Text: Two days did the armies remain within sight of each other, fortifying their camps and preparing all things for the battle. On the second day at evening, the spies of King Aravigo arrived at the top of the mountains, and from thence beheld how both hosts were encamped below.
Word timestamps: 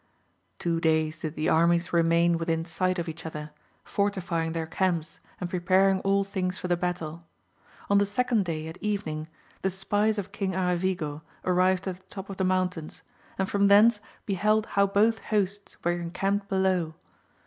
Two 0.57 0.79
days 0.79 1.19
did 1.19 1.35
the 1.35 1.47
armies 1.47 1.93
remain 1.93 2.39
within 2.39 2.65
sight 2.65 2.97
of 2.97 3.07
each 3.07 3.23
other, 3.23 3.51
fortifying 3.83 4.51
their 4.53 4.65
camps 4.65 5.19
and 5.39 5.47
preparing 5.47 5.99
all 5.99 6.23
things 6.23 6.57
for 6.57 6.67
the 6.67 6.75
battle. 6.75 7.23
On 7.87 7.99
the 7.99 8.05
second 8.07 8.43
day 8.45 8.67
at 8.67 8.79
evening, 8.81 9.27
the 9.61 9.69
spies 9.69 10.17
of 10.17 10.31
King 10.31 10.53
Aravigo 10.55 11.21
arrived 11.45 11.87
at 11.87 11.97
the 11.97 12.03
top 12.09 12.31
of 12.31 12.37
the 12.37 12.43
mountains, 12.43 13.03
and 13.37 13.47
from 13.47 13.67
thence 13.67 13.99
beheld 14.25 14.65
how 14.65 14.87
both 14.87 15.19
hosts 15.19 15.77
were 15.83 15.91
encamped 15.91 16.49
below. 16.49 16.95